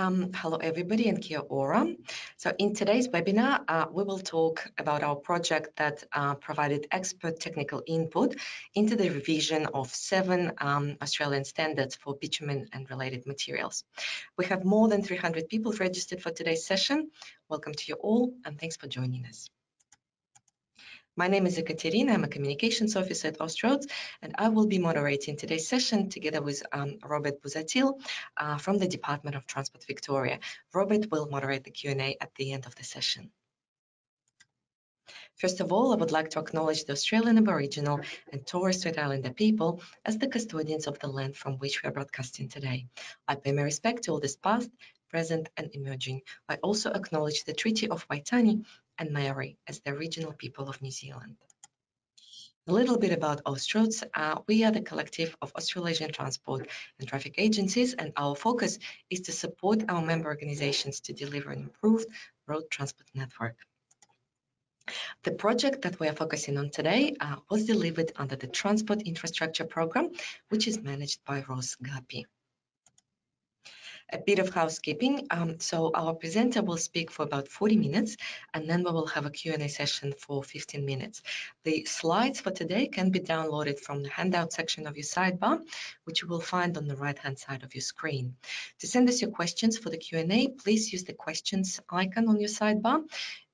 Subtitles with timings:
[0.00, 1.86] Um, hello, everybody, and kia ora.
[2.38, 7.38] So in today's webinar, uh, we will talk about our project that uh, provided expert
[7.38, 8.34] technical input
[8.74, 13.84] into the revision of seven um, Australian standards for bitumen and related materials.
[14.38, 17.10] We have more than 300 people registered for today's session.
[17.50, 19.50] Welcome to you all, and thanks for joining us.
[21.20, 22.14] My name is Ekaterina.
[22.14, 23.90] I'm a communications officer at Austroads,
[24.22, 28.00] and I will be moderating today's session together with um, Robert Buzatil
[28.38, 30.38] uh, from the Department of Transport Victoria.
[30.72, 33.30] Robert will moderate the Q&A at the end of the session.
[35.36, 38.00] First of all, I would like to acknowledge the Australian Aboriginal
[38.32, 41.92] and Torres Strait Islander people as the custodians of the land from which we are
[41.92, 42.86] broadcasting today.
[43.28, 44.70] I pay my respect to all this past,
[45.10, 46.22] present and emerging.
[46.48, 48.64] I also acknowledge the Treaty of Waitangi
[49.00, 51.36] and Maori as the regional people of New Zealand.
[52.68, 54.04] A little bit about Austroads.
[54.14, 56.68] Uh, we are the collective of Australasian transport
[56.98, 58.78] and traffic agencies, and our focus
[59.08, 62.06] is to support our member organizations to deliver an improved
[62.46, 63.56] road transport network.
[65.24, 69.64] The project that we are focusing on today uh, was delivered under the Transport Infrastructure
[69.64, 70.10] Program,
[70.50, 72.26] which is managed by Ross Guppy
[74.12, 75.26] a bit of housekeeping.
[75.30, 78.16] Um, so our presenter will speak for about 40 minutes,
[78.54, 81.22] and then we will have a Q&A session for 15 minutes.
[81.64, 85.60] The slides for today can be downloaded from the handout section of your sidebar,
[86.04, 88.36] which you will find on the right-hand side of your screen.
[88.80, 92.48] To send us your questions for the Q&A, please use the questions icon on your
[92.48, 93.02] sidebar.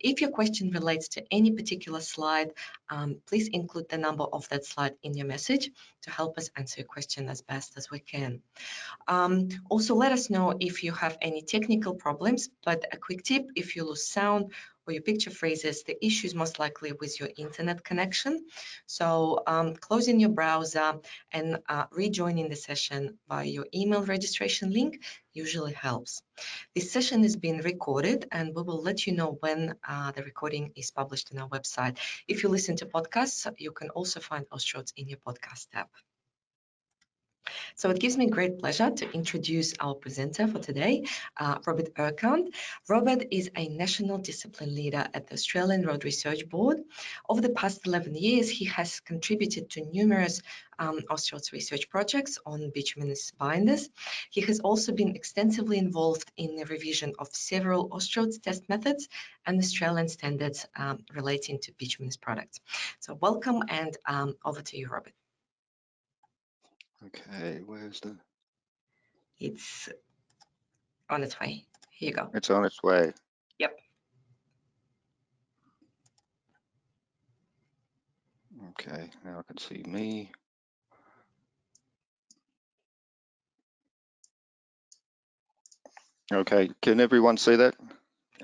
[0.00, 2.52] If your question relates to any particular slide,
[2.90, 5.70] um, please include the number of that slide in your message
[6.02, 8.40] to help us answer your question as best as we can.
[9.08, 13.46] Um, also, let us know if you have any technical problems, but a quick tip,
[13.56, 14.52] if you lose sound
[14.86, 18.46] or your picture freezes, the issue is most likely with your internet connection.
[18.86, 20.94] So um, closing your browser
[21.32, 26.22] and uh, rejoining the session by your email registration link usually helps.
[26.74, 30.72] This session is being recorded and we will let you know when uh, the recording
[30.76, 31.98] is published on our website.
[32.28, 35.88] If you listen to podcasts, you can also find Austroads in your podcast tab.
[37.74, 41.04] So it gives me great pleasure to introduce our presenter for today,
[41.36, 42.42] uh, Robert Urquhart.
[42.88, 46.78] Robert is a national discipline leader at the Australian Road Research Board.
[47.28, 50.42] Over the past 11 years, he has contributed to numerous
[50.78, 51.00] um,
[51.52, 53.88] research projects on bituminous binders.
[54.30, 59.08] He has also been extensively involved in the revision of several Austroads test methods
[59.46, 62.60] and Australian standards um, relating to bituminous products.
[63.00, 65.12] So welcome and um, over to you, Robert.
[67.06, 68.16] Okay, where's the?
[69.38, 69.88] It's
[71.10, 71.64] on its way.
[71.90, 72.30] Here you go.
[72.34, 73.12] It's on its way.
[73.58, 73.76] Yep.
[78.70, 80.30] Okay, now I can see me.
[86.32, 87.76] Okay, can everyone see that?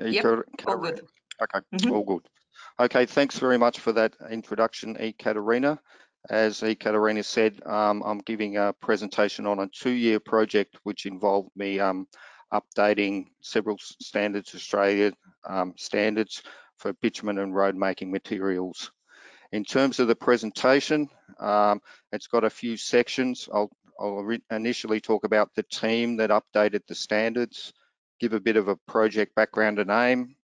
[0.00, 0.24] Yep,
[0.66, 1.00] all good.
[1.42, 1.92] Okay, mm -hmm.
[1.92, 2.28] all good.
[2.78, 5.78] Okay, thanks very much for that introduction, Ekaterina.
[6.30, 11.80] As Ekaterina said, um, I'm giving a presentation on a two-year project which involved me
[11.80, 12.06] um,
[12.52, 15.12] updating several standards Australia
[15.48, 16.42] um, standards
[16.76, 18.92] for bitumen and road making materials.
[19.50, 21.08] In terms of the presentation,
[21.40, 23.48] um, it's got a few sections.
[23.52, 27.72] I'll, I'll initially talk about the team that updated the standards,
[28.20, 30.36] give a bit of a project background and aim,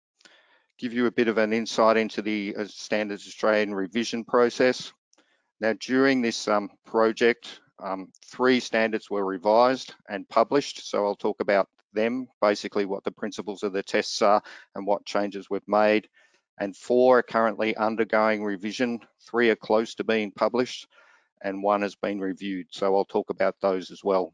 [0.80, 4.92] give you a bit of an insight into the uh, Standards Australian revision process,
[5.60, 10.88] now, during this um, project, um, three standards were revised and published.
[10.88, 14.42] So I'll talk about them, basically what the principles of the tests are
[14.76, 16.08] and what changes we've made.
[16.60, 19.00] And four are currently undergoing revision.
[19.22, 20.88] Three are close to being published
[21.42, 22.68] and one has been reviewed.
[22.72, 24.34] So I'll talk about those as well.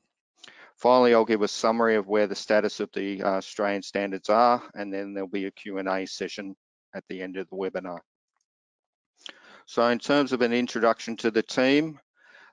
[0.78, 4.62] Finally, I'll give a summary of where the status of the uh, Australian standards are,
[4.74, 6.56] and then there'll be a Q&A session
[6.96, 8.00] at the end of the webinar.
[9.66, 12.00] So in terms of an introduction to the team,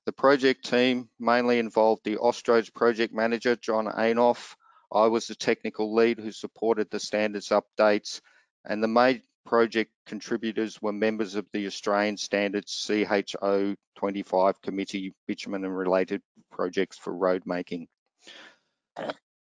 [0.06, 4.54] the project team mainly involved the Austroads project manager, John Ainoff.
[4.92, 8.20] I was the technical lead who supported the standards updates
[8.64, 15.64] and the main project contributors were members of the Australian Standards CHO 25 Committee, Bitumen
[15.64, 17.88] and related projects for road making.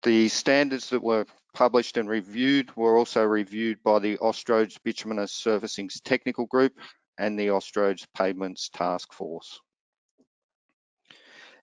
[0.02, 5.90] The standards that were published and reviewed were also reviewed by the Austroads Bituminous Surfacing
[6.04, 6.72] Technical Group
[7.18, 9.60] and the Austroads Pavements Task Force.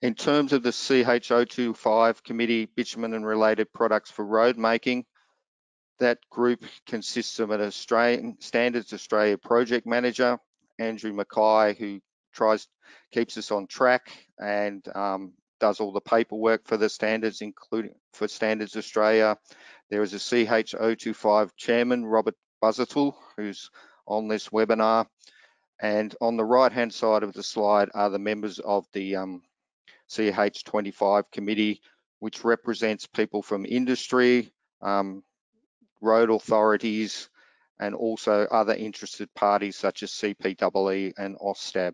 [0.02, 5.06] In terms of the CH025 Committee Bitumen and Related Products for Road Making,
[6.00, 10.40] that group consists of an Australian Standards Australia project manager,
[10.80, 12.00] Andrew Mackay, who
[12.34, 12.68] tries
[13.12, 18.28] keeps us on track and um, does all the paperwork for the standards, including for
[18.28, 19.38] Standards Australia.
[19.90, 23.70] There is a CH025 chairman, Robert Buzzattle, who's
[24.08, 25.08] on this webinar.
[25.80, 29.42] And on the right-hand side of the slide are the members of the um,
[30.10, 31.82] CH25 committee,
[32.20, 35.24] which represents people from industry, um,
[36.02, 37.30] road authorities,
[37.80, 41.94] and also other interested parties such as CPEE and AustStab.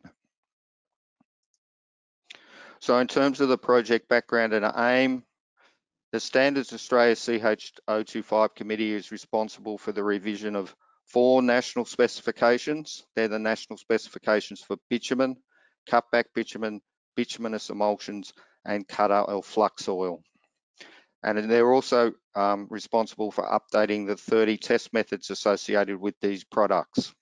[2.80, 5.24] So in terms of the project background and aim,
[6.12, 10.76] the Standards Australia CH025 committee is responsible for the revision of
[11.08, 13.06] four national specifications.
[13.16, 15.38] They're the national specifications for bitumen,
[15.90, 16.82] cutback bitumen,
[17.16, 18.34] bituminous emulsions,
[18.66, 20.22] and cut oil flux oil.
[21.24, 27.14] And they're also um, responsible for updating the 30 test methods associated with these products.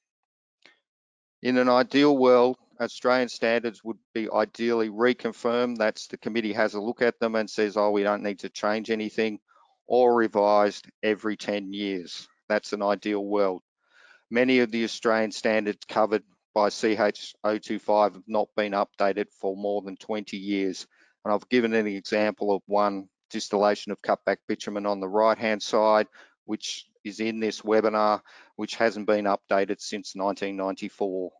[1.41, 5.77] In an ideal world, Australian standards would be ideally reconfirmed.
[5.77, 8.49] That's the committee has a look at them and says, oh, we don't need to
[8.49, 9.39] change anything
[9.87, 12.27] or revised every 10 years.
[12.49, 13.61] That's an ideal world.
[14.33, 16.23] Many of the Australian standards covered
[16.55, 20.87] by CH025 have not been updated for more than 20 years.
[21.23, 25.61] And I've given an example of one distillation of cutback bitumen on the right hand
[25.61, 26.07] side,
[26.45, 28.21] which is in this webinar,
[28.55, 31.31] which hasn't been updated since 1994.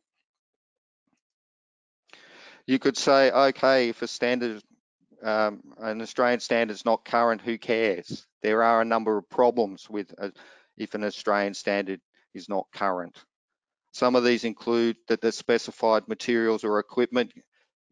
[2.67, 4.61] You could say, okay, if a standard,
[5.23, 8.27] um, an Australian standard is not current, who cares?
[8.43, 10.31] There are a number of problems with a,
[10.77, 11.99] if an Australian standard
[12.33, 13.18] is not current.
[13.91, 17.31] Some of these include that the specified materials or equipment,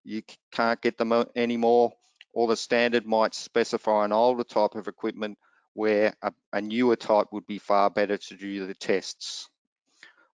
[0.03, 1.93] you can't get them anymore
[2.33, 5.37] or the standard might specify an older type of equipment
[5.73, 9.49] where a, a newer type would be far better to do the tests.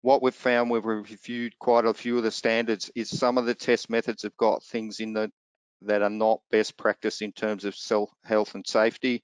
[0.03, 3.47] What we've found, when we've reviewed quite a few of the standards, is some of
[3.47, 5.31] the test methods have got things in the
[5.83, 9.23] that are not best practice in terms of self health and safety.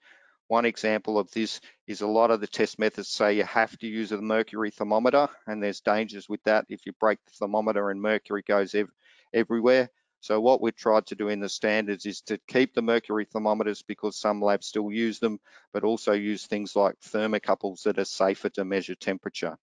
[0.53, 3.87] One example of this is a lot of the test methods say you have to
[3.87, 6.67] use a mercury thermometer and there's dangers with that.
[6.69, 8.91] If you break the thermometer and mercury goes ev
[9.33, 9.89] everywhere,
[10.21, 13.81] so what we've tried to do in the standards is to keep the mercury thermometers
[13.81, 15.41] because some labs still use them,
[15.73, 19.57] but also use things like thermocouples that are safer to measure temperature.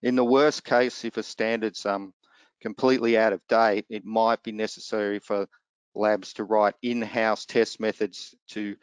[0.00, 2.14] In the worst case, if a standard's um,
[2.60, 5.48] completely out of date, it might be necessary for
[5.96, 8.76] labs to write in-house test methods to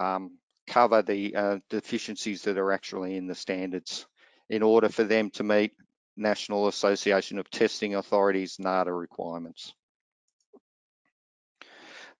[0.00, 4.06] um, cover the uh, deficiencies that are actually in the standards
[4.50, 5.72] in order for them to meet
[6.16, 9.72] National Association of Testing Authorities NATA requirements.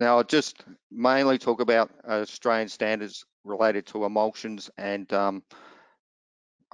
[0.00, 5.42] Now, I'll just mainly talk about Australian standards related to emulsions and um,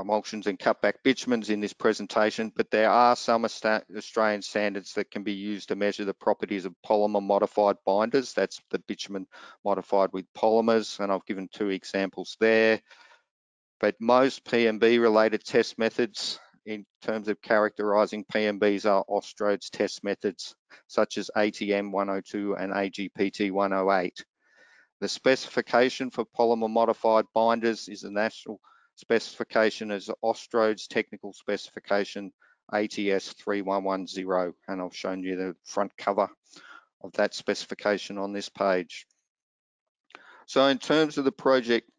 [0.01, 5.23] emulsions and cutback bitumens in this presentation, but there are some Australian standards that can
[5.23, 8.33] be used to measure the properties of polymer modified binders.
[8.33, 9.27] That's the bitumen
[9.65, 12.81] modified with polymers, and I've given two examples there.
[13.81, 20.55] But most PMB related test methods in terms of characterizing PMBs are Austroads test methods,
[20.87, 24.25] such as ATM 102 and AGPT 108.
[25.01, 28.61] The specification for polymer modified binders is the national
[28.97, 32.33] specification is Austroads technical specification
[32.73, 36.29] ATS 3110, and I've shown you the front cover
[37.03, 39.07] of that specification on this page.
[40.47, 41.91] So in terms of the project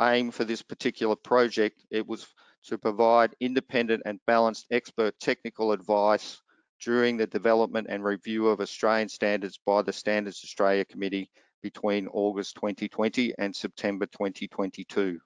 [0.00, 2.26] aim for this particular project, it was
[2.66, 6.40] to provide independent and balanced expert technical advice
[6.82, 11.30] during the development and review of Australian standards by the Standards Australia Committee
[11.62, 15.20] between August 2020 and September 2022.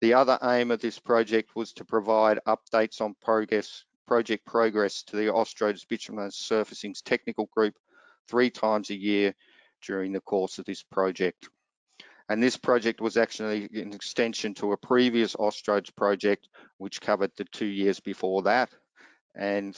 [0.00, 5.16] The other aim of this project was to provide updates on progress, project progress to
[5.16, 7.74] the Austroads Bituminous Surfacings Technical Group
[8.26, 9.34] three times a year
[9.82, 11.48] during the course of this project.
[12.30, 17.44] And this project was actually an extension to a previous Austroads project, which covered the
[17.44, 18.70] two years before that.
[19.34, 19.76] And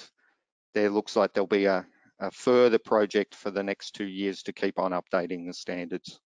[0.74, 1.84] there looks like there'll be a,
[2.20, 6.20] a further project for the next two years to keep on updating the standards.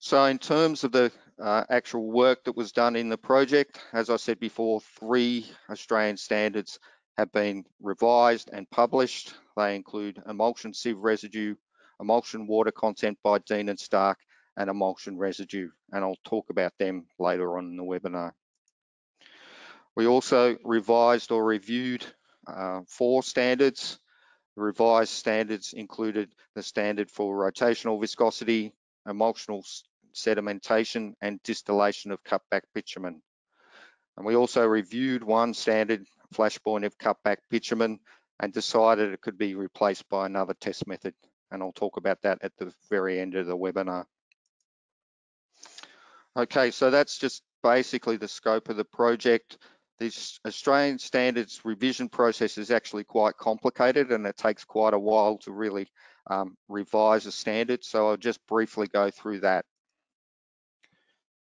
[0.00, 4.10] So in terms of the uh, actual work that was done in the project, as
[4.10, 6.78] I said before, three Australian standards
[7.16, 9.34] have been revised and published.
[9.56, 11.56] They include emulsion sieve residue,
[12.00, 14.18] emulsion water content by Dean and Stark,
[14.56, 15.70] and emulsion residue.
[15.92, 18.32] And I'll talk about them later on in the webinar.
[19.96, 22.06] We also revised or reviewed
[22.46, 23.98] uh, four standards.
[24.56, 28.72] The revised standards included the standard for rotational viscosity,
[29.08, 29.64] emulsional
[30.14, 33.22] sedimentation, and distillation of cutback bitumen.
[34.16, 38.00] And we also reviewed one standard flashpoint of cutback bitumen
[38.40, 41.14] and decided it could be replaced by another test method.
[41.50, 44.04] And I'll talk about that at the very end of the webinar.
[46.36, 49.58] Okay, so that's just basically the scope of the project.
[49.98, 55.38] This Australian standards revision process is actually quite complicated and it takes quite a while
[55.38, 55.88] to really
[56.28, 57.84] um, revise a standard.
[57.84, 59.64] So I'll just briefly go through that.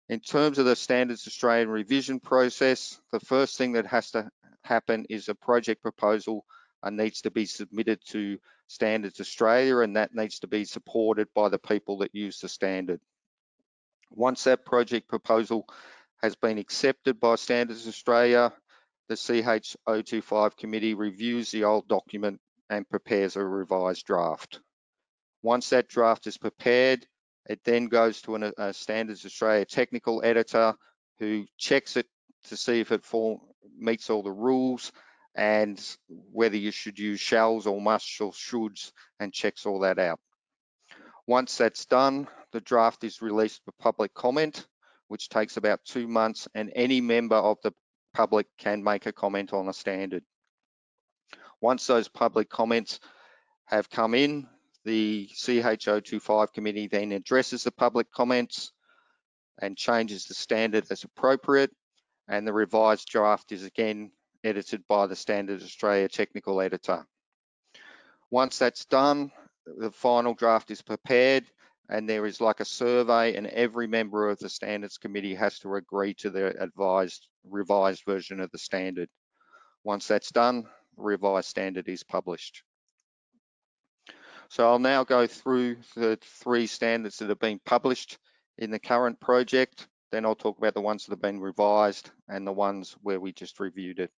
[0.09, 4.31] In terms of the Standards Australian revision process, the first thing that has to
[4.63, 6.47] happen is a project proposal
[6.83, 8.39] uh, needs to be submitted to
[8.69, 13.01] Standards Australia and that needs to be supported by the people that use the standard.
[14.11, 15.67] Once that project proposal
[16.23, 18.53] has been accepted by Standards Australia,
[19.09, 24.61] the CH025 committee reviews the old document and prepares a revised draft.
[25.43, 27.07] Once that draft is prepared,
[27.49, 30.75] it then goes to an, a Standards Australia technical editor
[31.19, 32.07] who checks it
[32.45, 33.41] to see if it fall,
[33.77, 34.93] meets all the rules
[35.35, 35.97] and
[36.33, 40.21] whether you should use shalls or musts or shoulds and checks all that out.
[41.27, 44.67] Once that's done, the draft is released for public comment,
[45.09, 47.73] which takes about two months and any member of the
[48.15, 50.25] public can make a comment on a standard.
[51.61, 53.01] Once those public comments
[53.67, 54.47] have come in,
[54.85, 58.73] the CH025 committee then addresses the public comments
[59.61, 61.71] and changes the standard as appropriate.
[62.29, 64.13] And the revised draft is again
[64.45, 67.07] edited by the Standard Australia technical editor.
[68.31, 69.33] Once that's done,
[69.67, 71.45] the final draft is prepared
[71.91, 75.75] and there is like a survey and every member of the standards committee has to
[75.75, 79.09] agree to the advised revised version of the standard.
[79.85, 80.65] Once that's done,
[80.97, 82.63] the revised standard is published.
[84.49, 88.19] So I'll now go through the three standards that have been published
[88.57, 89.87] in the current project.
[90.11, 93.33] Then I'll talk about the ones that have been revised and the ones where we
[93.33, 94.11] just reviewed it.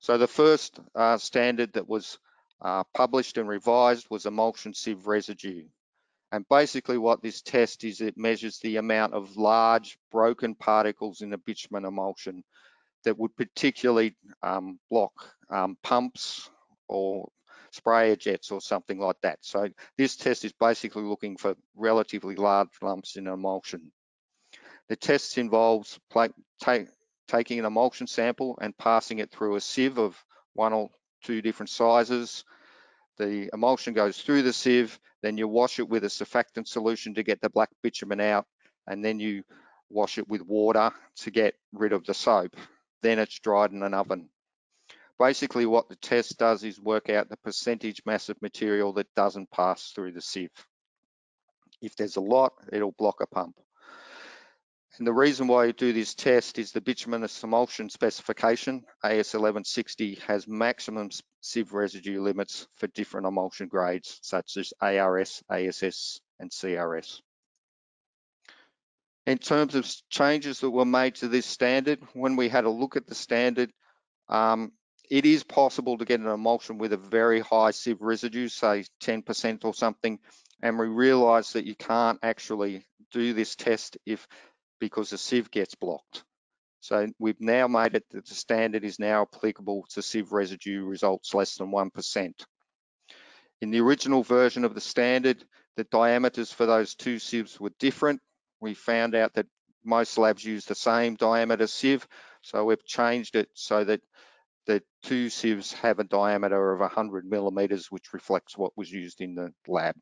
[0.00, 2.18] So the first uh, standard that was
[2.60, 5.64] uh, published and revised was emulsion sieve residue.
[6.30, 11.32] And basically what this test is, it measures the amount of large broken particles in
[11.32, 12.44] a bitumen emulsion
[13.04, 15.12] that would particularly um, block
[15.50, 16.50] um, pumps
[16.86, 17.30] or
[17.70, 19.38] sprayer jets or something like that.
[19.42, 23.92] So this test is basically looking for relatively large lumps in an emulsion.
[24.88, 25.98] The test involves
[26.60, 26.88] take,
[27.28, 30.16] taking an emulsion sample and passing it through a sieve of
[30.54, 30.90] one or
[31.22, 32.44] two different sizes.
[33.18, 37.22] The emulsion goes through the sieve, then you wash it with a surfactant solution to
[37.22, 38.46] get the black bitumen out,
[38.86, 39.42] and then you
[39.90, 42.56] wash it with water to get rid of the soap.
[43.02, 44.28] Then it's dried in an oven.
[45.18, 49.50] Basically what the test does is work out the percentage mass of material that doesn't
[49.50, 50.50] pass through the sieve.
[51.82, 53.56] If there's a lot, it'll block a pump.
[54.98, 60.16] And the reason why you do this test is the bituminous emulsion specification, AS 1160,
[60.26, 61.10] has maximum
[61.40, 67.20] sieve residue limits for different emulsion grades, such as ARS, ASS, and CRS.
[69.26, 72.96] In terms of changes that were made to this standard, when we had a look
[72.96, 73.70] at the standard,
[74.28, 74.72] um,
[75.10, 79.64] it is possible to get an emulsion with a very high sieve residue, say 10%
[79.64, 80.18] or something,
[80.62, 84.26] and we realize that you can't actually do this test if
[84.80, 86.24] because the sieve gets blocked.
[86.80, 91.34] So we've now made it that the standard is now applicable to sieve residue results
[91.34, 92.32] less than 1%.
[93.60, 95.44] In the original version of the standard,
[95.76, 98.20] the diameters for those two sieves were different.
[98.60, 99.46] We found out that
[99.84, 102.06] most labs use the same diameter sieve,
[102.42, 104.00] so we've changed it so that
[104.68, 109.34] the two sieves have a diameter of 100 millimeters, which reflects what was used in
[109.34, 109.96] the lab.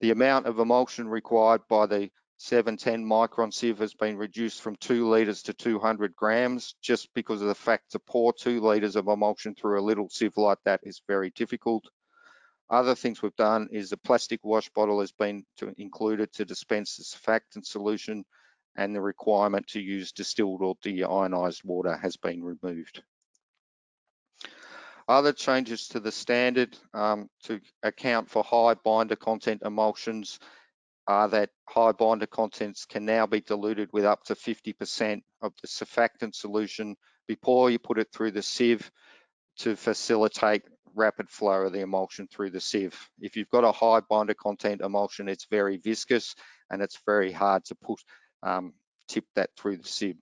[0.00, 5.08] The amount of emulsion required by the 710 micron sieve has been reduced from two
[5.08, 9.56] litres to 200 grams, just because of the fact to pour two litres of emulsion
[9.56, 11.84] through a little sieve like that is very difficult.
[12.70, 16.96] Other things we've done is the plastic wash bottle has been to, included to dispense
[16.96, 18.24] the surfactant solution
[18.76, 23.02] and the requirement to use distilled or deionized water has been removed.
[25.08, 30.38] Other changes to the standard um, to account for high binder content emulsions
[31.06, 35.66] are that high binder contents can now be diluted with up to 50% of the
[35.66, 36.94] surfactant solution
[37.26, 38.90] before you put it through the sieve
[39.60, 43.08] to facilitate rapid flow of the emulsion through the sieve.
[43.18, 46.34] If you've got a high binder content emulsion, it's very viscous
[46.70, 48.00] and it's very hard to put
[48.42, 48.74] um,
[49.08, 50.18] tip that through the sieve.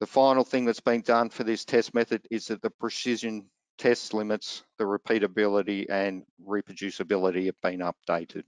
[0.00, 4.12] The final thing that's been done for this test method is that the precision test
[4.12, 8.44] limits, the repeatability and reproducibility have been updated.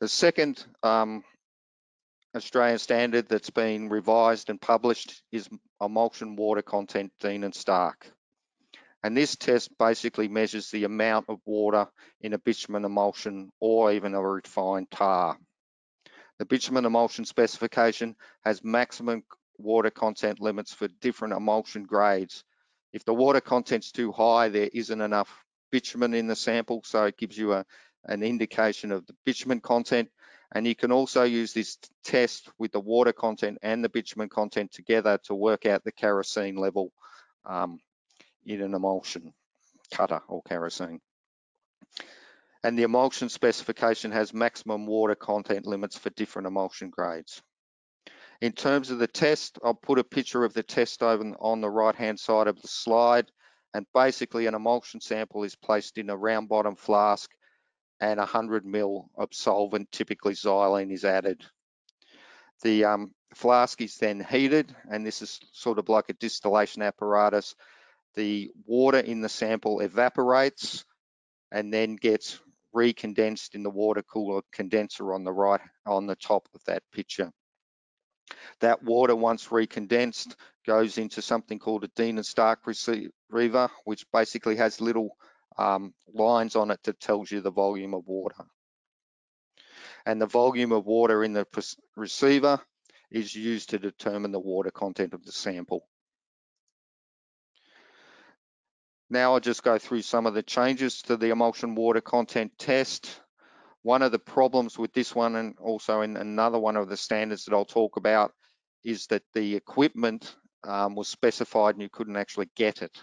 [0.00, 1.24] The second um,
[2.34, 5.48] Australian standard that's been revised and published is
[5.80, 8.10] emulsion water content Dean and Stark.
[9.02, 11.88] And this test basically measures the amount of water
[12.20, 15.38] in a bitumen emulsion or even a refined tar.
[16.38, 18.14] The bitumen emulsion specification
[18.44, 19.24] has maximum
[19.58, 22.44] water content limits for different emulsion grades.
[22.92, 27.18] If the water content's too high, there isn't enough bitumen in the sample, so it
[27.18, 27.66] gives you a,
[28.04, 30.08] an indication of the bitumen content.
[30.54, 34.72] And you can also use this test with the water content and the bitumen content
[34.72, 36.92] together to work out the kerosene level
[37.44, 37.78] um,
[38.46, 39.34] in an emulsion
[39.90, 41.00] cutter or kerosene.
[42.64, 47.42] And the emulsion specification has maximum water content limits for different emulsion grades.
[48.40, 51.70] In terms of the test, I'll put a picture of the test over on the
[51.70, 53.30] right-hand side of the slide.
[53.74, 57.30] And basically an emulsion sample is placed in a round bottom flask
[58.00, 61.44] and 100 mil of solvent, typically xylene is added.
[62.62, 67.54] The um, flask is then heated and this is sort of like a distillation apparatus.
[68.14, 70.84] The water in the sample evaporates
[71.52, 72.40] and then gets
[72.74, 77.32] recondensed in the water cooler condenser on the right on the top of that picture.
[78.60, 80.34] That water, once recondensed,
[80.66, 85.16] goes into something called a Dean and Stark receiver, which basically has little
[85.56, 88.44] um, lines on it that tells you the volume of water.
[90.06, 91.46] And the volume of water in the
[91.96, 92.60] receiver
[93.10, 95.86] is used to determine the water content of the sample.
[99.10, 103.20] Now I'll just go through some of the changes to the emulsion water content test.
[103.82, 107.44] One of the problems with this one and also in another one of the standards
[107.44, 108.32] that I'll talk about
[108.84, 112.96] is that the equipment um, was specified and you couldn't actually get it.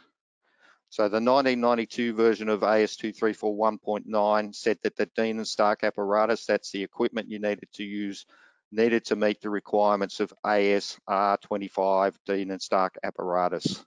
[0.89, 6.83] So the 1992 version of AS2341.9 said that the Dean and Stark apparatus, that's the
[6.83, 8.25] equipment you needed to use,
[8.71, 13.83] needed to meet the requirements of AS-R25 Dean and Stark apparatus.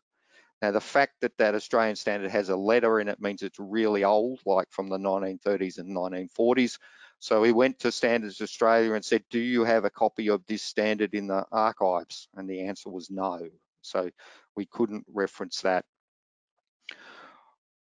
[0.61, 4.05] Now the fact that that Australian standard has a letter in it means it's really
[4.05, 6.79] old, like from the 1930s and 1940s.
[7.21, 10.63] So we went to Standards Australia and said, do you have a copy of this
[10.63, 12.28] standard in the archives?
[12.37, 13.49] And the answer was no.
[13.82, 14.11] So
[14.56, 15.85] we couldn't reference that.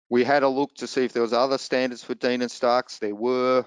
[0.08, 2.98] We had a look to see if there was other standards for Dean and Starks.
[2.98, 3.64] There were,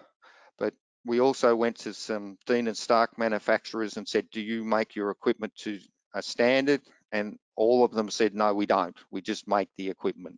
[0.58, 0.74] but
[1.06, 5.10] we also went to some Dean and Stark manufacturers and said, do you make your
[5.10, 5.80] equipment to
[6.14, 6.82] a standard?
[7.12, 8.98] And all of them said, no, we don't.
[9.12, 10.38] We just make the equipment.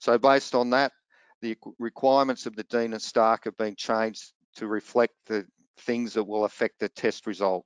[0.00, 0.92] So based on that,
[1.40, 5.46] the requirements of the Dean and Stark have been changed to reflect the
[5.78, 7.64] things that will affect the test result.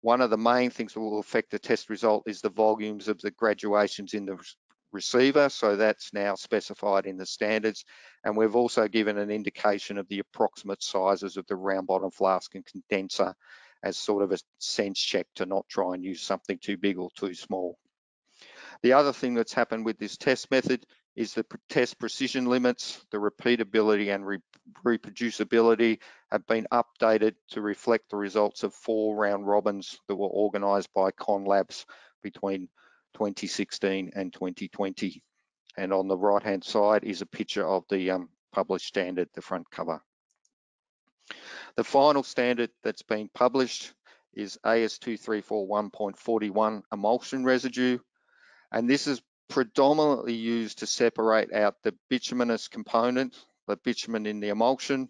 [0.00, 3.20] One of the main things that will affect the test result is the volumes of
[3.20, 4.38] the graduations in the
[4.92, 5.48] receiver.
[5.48, 7.84] So that's now specified in the standards.
[8.24, 12.54] And we've also given an indication of the approximate sizes of the round bottom flask
[12.54, 13.34] and condenser
[13.82, 17.10] as sort of a sense check to not try and use something too big or
[17.16, 17.78] too small.
[18.82, 20.86] The other thing that's happened with this test method
[21.16, 24.38] is the test precision limits, the repeatability and re
[24.84, 25.98] reproducibility
[26.30, 31.10] have been updated to reflect the results of four round robins that were organised by
[31.10, 31.86] ConLabs
[32.22, 32.68] between
[33.14, 35.22] 2016 and 2020.
[35.76, 39.42] And on the right hand side is a picture of the um, published standard, the
[39.42, 40.00] front cover.
[41.78, 43.94] The final standard that's been published
[44.34, 47.98] is AS2341.41 emulsion residue.
[48.72, 53.36] And this is predominantly used to separate out the bituminous component,
[53.68, 55.08] the bitumen in the emulsion,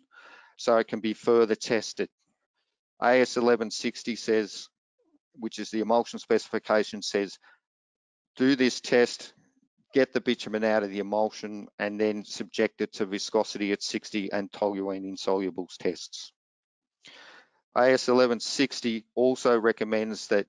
[0.59, 2.11] so it can be further tested.
[3.01, 4.69] AS 1160 says,
[5.37, 7.39] which is the emulsion specification, says
[8.37, 9.33] do this test,
[9.95, 14.31] get the bitumen out of the emulsion, and then subject it to viscosity at 60
[14.33, 16.35] and toluene insolubles tests.
[17.79, 20.49] AS 1160 also recommends that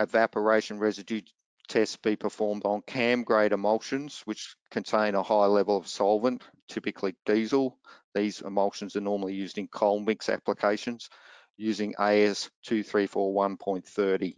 [0.00, 1.20] evaporation residue
[1.68, 7.14] tests be performed on CAM grade emulsions, which contain a high level of solvent, typically
[7.24, 7.78] diesel.
[8.12, 11.08] These emulsions are normally used in cold mix applications
[11.56, 14.34] using AS 2341.30.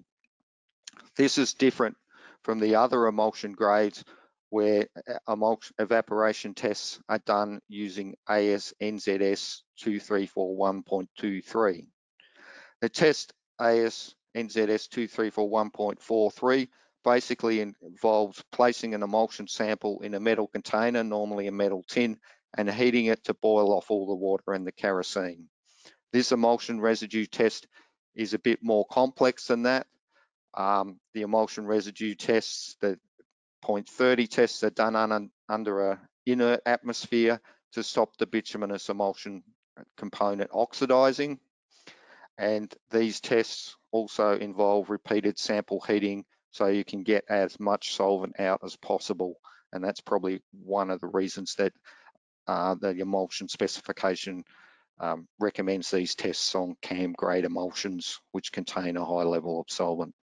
[1.16, 1.96] This is different
[2.42, 4.04] from the other emulsion grades
[4.50, 4.88] where
[5.26, 11.86] emulsion evaporation tests are done using AS-NZS 2341.23.
[12.80, 16.68] The test AS-NZS 2341.43
[17.04, 22.18] basically involves placing an emulsion sample in a metal container, normally a metal tin,
[22.56, 25.48] and heating it to boil off all the water and the kerosene.
[26.12, 27.68] This emulsion residue test
[28.14, 29.86] is a bit more complex than that.
[30.54, 32.98] Um, the emulsion residue tests, the
[33.64, 37.40] 0.30 tests are done un under a inert atmosphere
[37.72, 39.42] to stop the bituminous emulsion
[39.96, 41.38] component oxidizing.
[42.40, 48.40] And these tests also involve repeated sample heating so you can get as much solvent
[48.40, 49.34] out as possible.
[49.74, 51.74] And that's probably one of the reasons that
[52.48, 54.44] uh, the emulsion specification
[54.98, 60.14] um, recommends these tests on CAM grade emulsions, which contain a high level of solvent.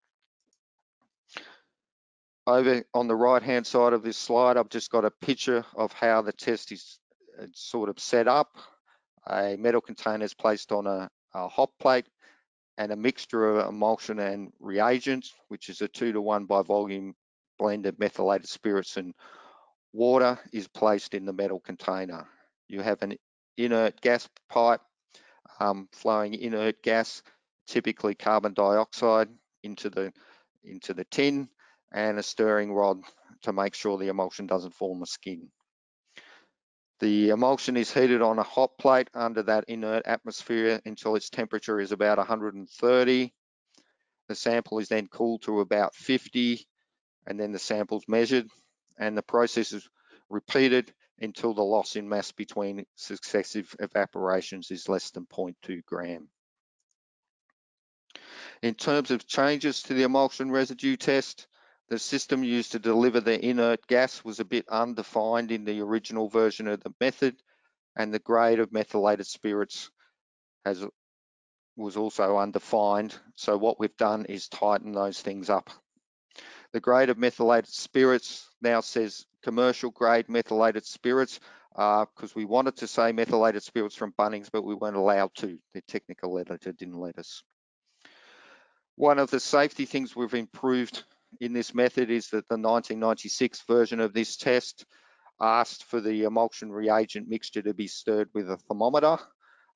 [2.47, 5.93] Over on the right hand side of this slide, I've just got a picture of
[5.93, 6.97] how the test is
[7.53, 8.57] sort of set up.
[9.29, 12.07] A metal container is placed on a, a hot plate
[12.77, 17.15] and a mixture of emulsion and reagents, which is a two to one by volume
[17.57, 19.13] blend of methylated spirits and
[19.93, 22.27] water is placed in the metal container.
[22.67, 23.17] You have an
[23.57, 24.81] inert gas pipe
[25.59, 27.23] um, flowing inert gas,
[27.65, 29.29] typically carbon dioxide
[29.63, 30.11] into the
[30.63, 31.49] into the tin
[31.93, 32.99] and a stirring rod
[33.41, 35.49] to make sure the emulsion doesn't form a skin.
[36.99, 41.79] The emulsion is heated on a hot plate under that inert atmosphere until its temperature
[41.79, 43.33] is about 130.
[44.27, 46.67] The sample is then cooled to about 50
[47.27, 48.49] and then the sample is measured
[48.97, 49.87] and the process is
[50.29, 56.29] repeated until the loss in mass between successive evaporations is less than 0.2 gram.
[58.63, 61.47] In terms of changes to the emulsion residue test,
[61.89, 66.27] the system used to deliver the inert gas was a bit undefined in the original
[66.27, 67.35] version of the method,
[67.95, 69.89] and the grade of methylated spirits
[70.65, 70.85] has
[71.75, 73.15] was also undefined.
[73.35, 75.69] So what we've done is tighten those things up.
[76.73, 81.39] The grade of methylated spirits now says commercial grade methylated spirits
[81.71, 85.59] because uh, we wanted to say methylated spirits from Bunnings, but we weren't allowed to.
[85.75, 87.43] The technical editor didn't let us.
[88.95, 91.03] One of the safety things we've improved
[91.39, 94.85] in this method is that the 1996 version of this test
[95.41, 99.17] asked for the emulsion reagent mixture to be stirred with a thermometer.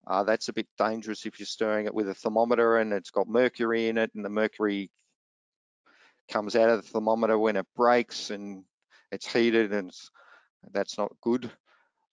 [0.07, 3.27] Uh, that's a bit dangerous if you're stirring it with a thermometer and it's got
[3.27, 4.89] mercury in it and the mercury
[6.29, 8.63] comes out of the thermometer when it breaks and
[9.11, 10.09] it's heated and it's,
[10.71, 11.51] that's not good.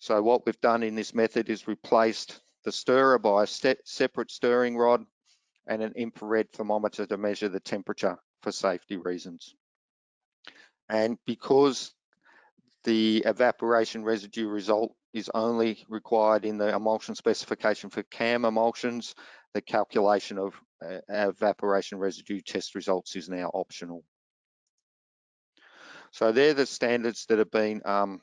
[0.01, 4.77] So what we've done in this method is replaced the stirrer by a separate stirring
[4.77, 5.05] rod
[5.67, 9.55] and an infrared thermometer to measure the temperature for safety reasons.
[10.89, 11.93] And because
[12.85, 19.15] the evaporation residue result is only required in the emulsion specification for CAM emulsions,
[19.55, 24.05] the calculation of uh, evaporation residue test results is now optional.
[26.13, 28.21] So they're the standards that have been um,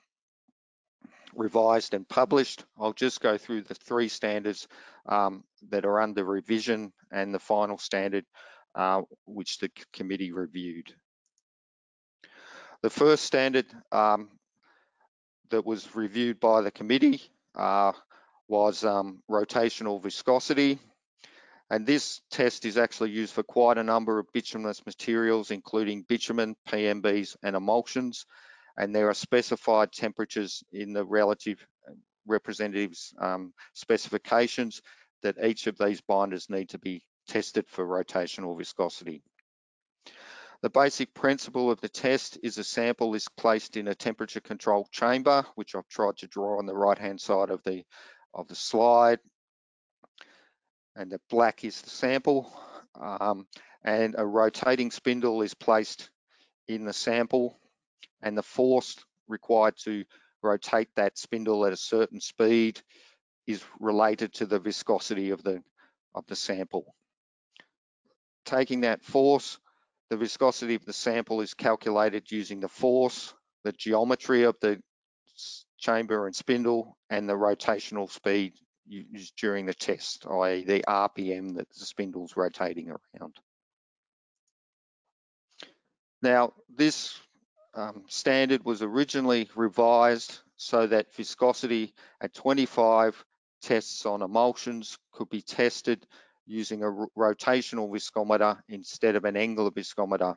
[1.36, 2.66] revised and published.
[2.80, 4.68] I'll just go through the three standards
[5.08, 8.26] um, that are under revision and the final standard
[8.76, 10.94] uh, which the committee reviewed.
[12.82, 14.30] The first standard um,
[15.50, 17.22] that was reviewed by the committee
[17.56, 17.94] uh,
[18.48, 20.80] was um, rotational viscosity.
[21.72, 26.56] And this test is actually used for quite a number of bituminous materials, including bitumen,
[26.70, 28.26] PMBs, and emulsions.
[28.78, 31.94] And there are specified temperatures in the relative uh,
[32.28, 34.82] representatives um, specifications
[35.24, 39.22] that each of these binders need to be tested for rotational viscosity.
[40.62, 44.90] The basic principle of the test is a sample is placed in a temperature controlled
[44.92, 47.84] chamber, which I've tried to draw on the right hand side of the,
[48.34, 49.20] of the slide.
[50.96, 52.52] And the black is the sample.
[53.00, 53.48] Um,
[53.84, 56.10] and a rotating spindle is placed
[56.68, 57.60] in the sample
[58.22, 58.96] and the force
[59.28, 60.04] required to
[60.42, 62.82] rotate that spindle at a certain speed
[63.46, 65.62] is related to the viscosity of the,
[66.16, 66.96] of the sample
[68.46, 69.60] taking that force,
[70.10, 74.80] the viscosity of the sample is calculated using the force, the geometry of the
[75.78, 78.54] chamber and spindle, and the rotational speed
[78.88, 80.64] used during the test, i.e.
[80.64, 83.36] the RPM that the spindle's rotating around.
[86.22, 87.20] Now, this
[87.74, 93.24] um, standard was originally revised so that viscosity at 25
[93.62, 96.06] tests on emulsions could be tested
[96.46, 100.36] using a rotational viscometer instead of an Engler viscometer.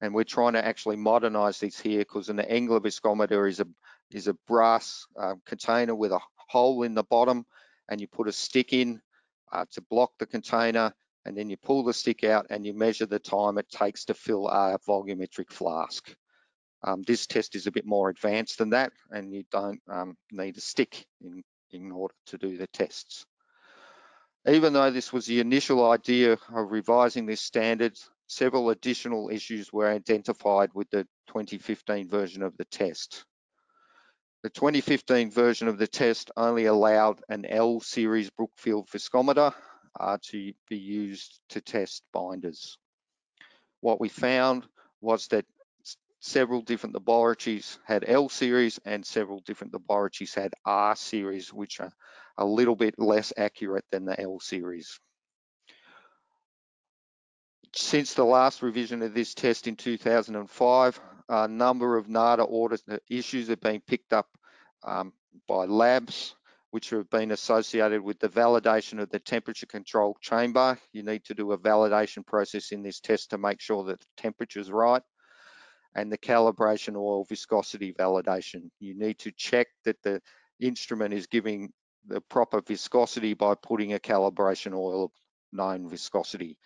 [0.00, 3.66] And we're trying to actually modernize these here because an Engler viscometer is a
[4.10, 7.44] is a brass uh, container with a hole in the bottom
[7.88, 9.00] and you put a stick in
[9.52, 10.92] uh, to block the container
[11.24, 14.14] and then you pull the stick out and you measure the time it takes to
[14.14, 16.14] fill a volumetric flask.
[16.84, 20.56] Um, this test is a bit more advanced than that and you don't um, need
[20.56, 23.26] a stick in, in order to do the tests.
[24.48, 29.88] Even though this was the initial idea of revising this standard, several additional issues were
[29.88, 33.24] identified with the 2015 version of the test.
[34.44, 39.52] The 2015 version of the test only allowed an L series Brookfield viscometer,
[39.98, 42.78] are to be used to test binders.
[43.80, 44.66] What we found
[45.00, 45.46] was that
[46.20, 51.92] several different laboratories had L series and several different laboratories had R series, which are
[52.38, 54.98] a little bit less accurate than the L series.
[57.74, 63.48] Since the last revision of this test in 2005, a number of NATA audit issues
[63.48, 64.28] have been picked up
[64.84, 65.12] um,
[65.46, 66.34] by labs
[66.76, 70.78] which have been associated with the validation of the temperature control chamber.
[70.92, 74.06] You need to do a validation process in this test to make sure that the
[74.18, 75.02] temperature is right
[75.94, 78.68] and the calibration oil viscosity validation.
[78.78, 80.20] You need to check that the
[80.60, 81.72] instrument is giving
[82.06, 85.10] the proper viscosity by putting a calibration oil of
[85.52, 86.58] known viscosity.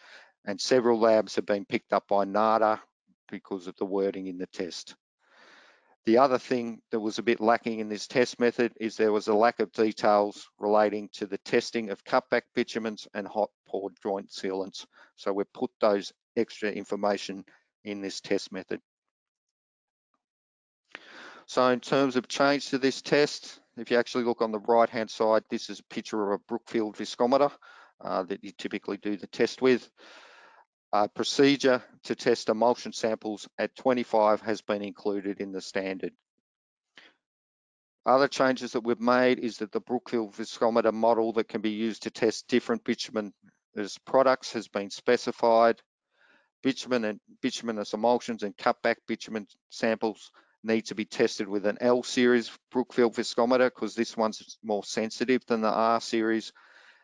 [0.45, 2.81] And several labs have been picked up by NATA
[3.31, 4.95] because of the wording in the test.
[6.07, 9.29] The other thing that was a bit lacking in this test method is there was
[9.29, 14.31] a lack of details relating to the testing of cutback bitumens and hot poured joint
[14.31, 14.87] sealants.
[15.17, 17.45] So we put those extra information
[17.85, 18.81] in this test method.
[21.47, 24.89] So in terms of change to this test, if you actually look on the right
[24.89, 27.51] hand side, this is a picture of a Brookfield viscometer
[28.01, 29.89] uh, that you typically do the test with.
[30.93, 36.13] A procedure to test emulsion samples at 25 has been included in the standard.
[38.07, 42.03] Other changes that we've made is that the Brookfield viscometer model that can be used
[42.03, 43.33] to test different bitumen
[43.77, 45.81] as products has been specified.
[46.63, 50.31] Bitumen and bituminous emulsions and cutback bitumen samples
[50.63, 55.45] need to be tested with an L series Brookfield viscometer because this one's more sensitive
[55.47, 56.53] than the R series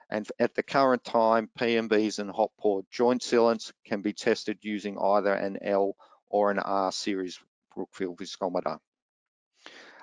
[0.09, 4.99] and at the current time, PMBs and hot poured joint sealants can be tested using
[4.99, 5.97] either an L
[6.29, 7.41] or an R series
[7.75, 8.79] Brookfield viscometer.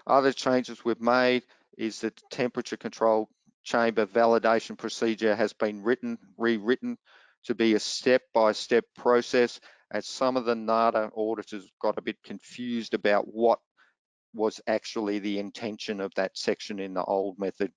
[0.06, 1.44] Other changes we've made
[1.78, 3.30] is that the temperature control
[3.63, 6.98] chamber validation procedure has been written, rewritten
[7.46, 9.60] to be a step-by-step -step process
[9.93, 13.60] as some of the NATA auditors got a bit confused about what
[14.34, 17.71] was actually the intention of that section in the old method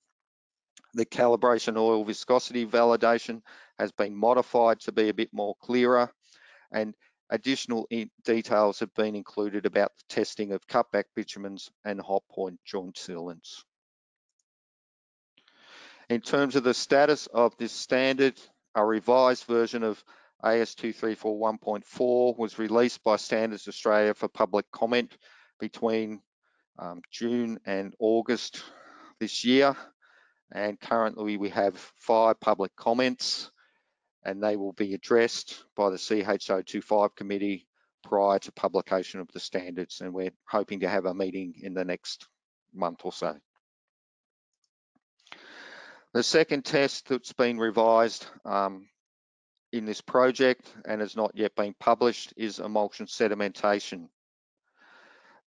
[0.94, 3.42] the calibration oil viscosity validation
[3.78, 6.10] has been modified to be a bit more clearer
[6.72, 6.94] and
[7.30, 7.86] additional
[8.24, 13.62] details have been included about the testing of cutback bitumens and hot poured joint sealants.
[16.08, 18.40] In terms of the status of this standard,
[18.74, 20.02] a revised version of
[20.44, 25.16] AS2341.4 was released by Standards Australia for public comment
[25.58, 26.20] between
[26.78, 28.62] um, June and August
[29.18, 29.74] this year
[30.52, 33.50] and currently we have five public comments
[34.24, 37.66] and they will be addressed by the CH025 committee
[38.04, 41.84] prior to publication of the standards and we're hoping to have a meeting in the
[41.84, 42.28] next
[42.74, 43.36] month or so.
[46.12, 48.86] The second test that's been revised um,
[49.76, 54.08] in this project and has not yet been published is emulsion sedimentation.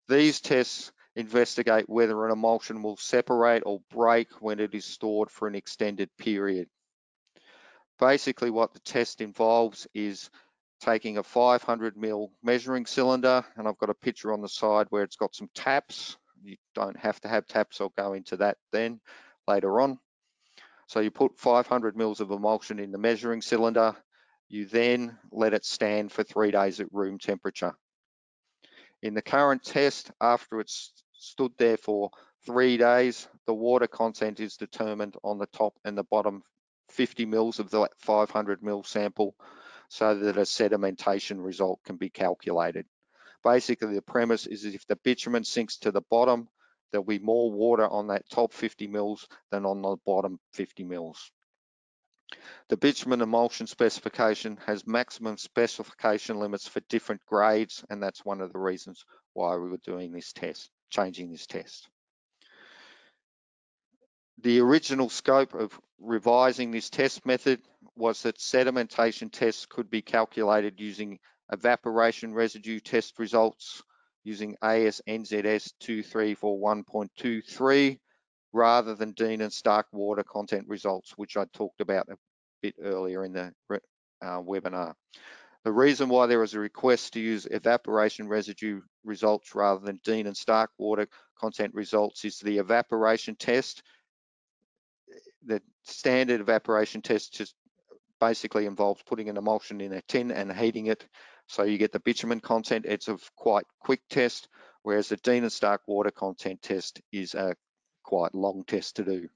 [0.09, 5.49] These tests investigate whether an emulsion will separate or break when it is stored for
[5.49, 6.69] an extended period.
[7.99, 10.31] Basically what the test involves is
[10.81, 15.03] taking a 500 mil measuring cylinder and I've got a picture on the side where
[15.03, 16.17] it's got some taps.
[16.45, 19.01] You don't have to have taps, I'll go into that then
[19.49, 19.99] later on.
[20.87, 23.95] So you put 500 mils of emulsion in the measuring cylinder,
[24.49, 27.75] you then let it stand for three days at room temperature.
[29.03, 32.11] In the current test, after it's stood there for
[32.45, 36.43] three days, the water content is determined on the top and the bottom
[36.91, 39.35] 50 mils of the 500 mil sample
[39.89, 42.87] so that a sedimentation result can be calculated.
[43.45, 46.49] Basically, the premise is if the bitumen sinks to the bottom,
[46.91, 51.31] there'll be more water on that top 50 mils than on the bottom 50 mils.
[52.69, 58.53] The bitumen emulsion specification has maximum specification limits for different grades, and that's one of
[58.53, 61.89] the reasons why we were doing this test, changing this test.
[64.43, 67.63] The original scope of revising this test method
[67.97, 71.19] was that sedimentation tests could be calculated using
[71.51, 73.83] evaporation residue test results
[74.23, 77.99] using AS-NZS 2341.23
[78.53, 82.17] rather than Dean and Stark water content results, which I talked about a
[82.63, 83.53] bit earlier in the
[84.23, 84.95] uh, webinar.
[85.65, 90.27] The reason why there is a request to use evaporation residue results rather than Dean
[90.27, 91.07] and Stark water
[91.39, 93.83] content results is the evaporation test.
[95.45, 97.55] The standard evaporation test just
[98.21, 101.07] basically involves putting an emulsion in a tin and heating it
[101.49, 102.85] so you get the bitumen content.
[102.87, 104.49] It's a quite quick test,
[104.83, 107.55] whereas the Dean and Stark water content test is a
[108.09, 109.29] quite long test to do.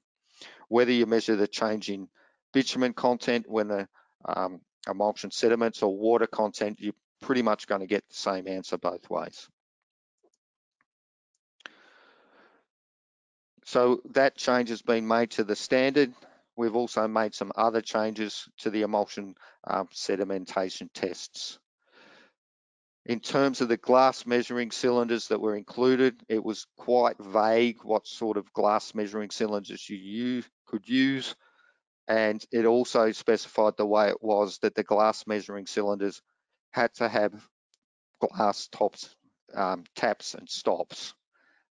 [0.68, 2.08] Whether you measure the change in
[2.54, 3.86] bitumen content, when the
[4.24, 8.78] um, emulsion sediments or water content, you're pretty much going to get the same answer
[8.78, 9.46] both ways.
[13.66, 16.14] So that change has been made to the standard.
[16.56, 21.58] We've also made some other changes to the emulsion um, sedimentation tests.
[23.04, 28.06] In terms of the glass measuring cylinders that were included, it was quite vague what
[28.06, 31.34] sort of glass measuring cylinders you use, could use.
[32.06, 36.22] And it also specified the way it was that the glass measuring cylinders
[36.70, 37.48] had to have
[38.20, 39.16] glass tops,
[39.52, 41.14] um, taps and stops.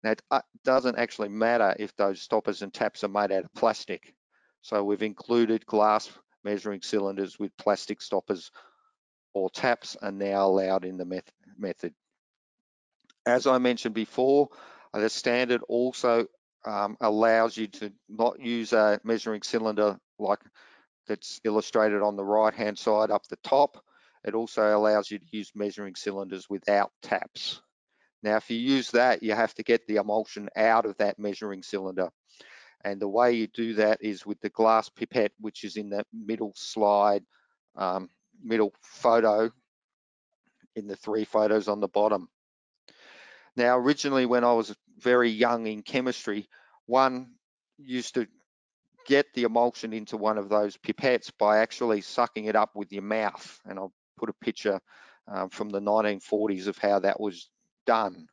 [0.03, 3.55] Now, it uh, doesn't actually matter if those stoppers and taps are made out of
[3.55, 4.15] plastic.
[4.63, 6.11] So we've included glass
[6.43, 8.51] measuring cylinders with plastic stoppers
[9.35, 11.23] or taps are now allowed in the
[11.59, 11.95] method.
[13.27, 14.49] As I mentioned before,
[14.93, 16.27] the standard also
[16.65, 20.41] um, allows you to not use a measuring cylinder like
[21.07, 23.83] that's illustrated on the right hand side up the top.
[24.25, 27.63] It also allows you to use measuring cylinders without taps.
[28.23, 31.63] Now, if you use that, you have to get the emulsion out of that measuring
[31.63, 32.11] cylinder.
[32.85, 36.05] And the way you do that is with the glass pipette, which is in the
[36.13, 37.25] middle slide,
[37.77, 38.09] um,
[38.43, 39.51] middle photo
[40.77, 42.29] in the three photos on the bottom.
[43.57, 46.49] Now, originally when I was very young in chemistry,
[46.87, 47.33] one
[47.79, 48.27] used to
[49.07, 53.03] get the emulsion into one of those pipettes by actually sucking it up with your
[53.03, 53.59] mouth.
[53.65, 54.81] And I'll put a picture
[55.27, 57.49] um, from the 1940s of how that was
[57.87, 58.27] done.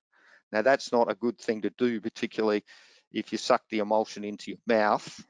[0.52, 2.64] Now, that's not a good thing to do, particularly
[3.12, 5.24] if you suck the emulsion into your mouth.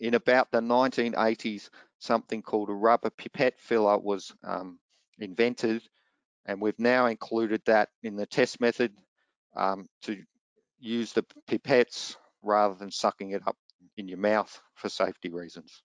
[0.00, 4.78] In about the 1980s, something called a rubber pipette filler was um,
[5.18, 5.82] invented,
[6.46, 8.92] and we've now included that in the test method
[9.56, 10.22] um, to
[10.78, 13.56] use the pipettes rather than sucking it up
[13.96, 15.82] in your mouth for safety reasons.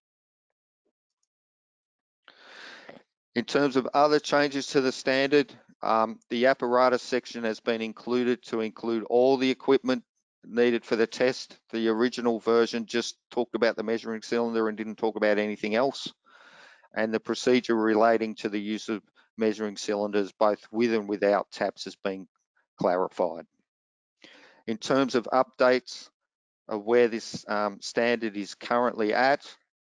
[3.35, 8.43] In terms of other changes to the standard, um, the apparatus section has been included
[8.43, 10.03] to include all the equipment
[10.45, 11.57] needed for the test.
[11.71, 16.11] The original version just talked about the measuring cylinder and didn't talk about anything else.
[16.95, 19.01] And the procedure relating to the use of
[19.37, 22.27] measuring cylinders, both with and without taps, has been
[22.77, 23.45] clarified.
[24.67, 26.09] In terms of updates
[26.67, 29.43] of where this um, standard is currently at,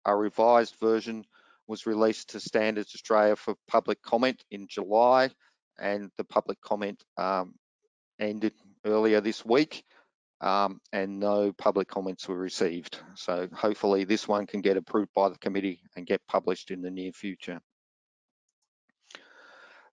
[0.05, 1.25] a revised version
[1.67, 5.29] was released to Standards Australia for public comment in July,
[5.79, 7.55] and the public comment um,
[8.19, 8.53] ended
[8.85, 9.83] earlier this week
[10.41, 12.99] um, and no public comments were received.
[13.15, 16.91] So hopefully this one can get approved by the committee and get published in the
[16.91, 17.61] near future.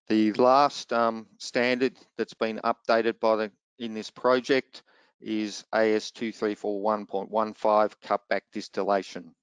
[0.09, 4.83] The last um, standard that's been updated by the in this project
[5.21, 9.35] is AS2341.15 cutback distillation.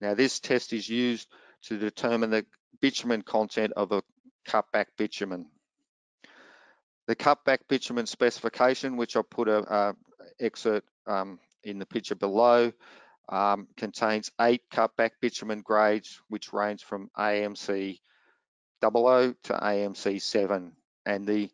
[0.00, 1.28] Now this test is used
[1.64, 2.44] to determine the
[2.80, 4.02] bitumen content of a
[4.48, 5.46] cutback bitumen.
[7.06, 9.94] The cutback bitumen specification, which I'll put a, a
[10.40, 12.72] excerpt um, in the picture below,
[13.28, 17.98] um, contains eight cutback bitumen grades, which range from AMC
[18.84, 20.72] 00 to AMC 7.
[21.06, 21.50] And the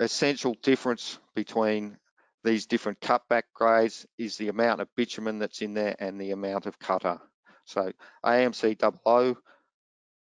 [0.00, 1.98] essential difference between
[2.44, 6.66] these different cutback grades is the amount of bitumen that's in there and the amount
[6.66, 7.20] of cutter.
[7.64, 7.92] So
[8.24, 9.36] AMC 00